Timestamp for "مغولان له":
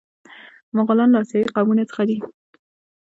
0.75-1.19